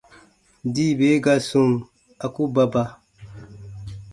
Dii 0.73 0.95
be 0.99 1.09
ga 1.23 1.35
sum, 1.47 1.71
a 2.25 2.27
ku 2.33 2.43
baba. 2.55 2.83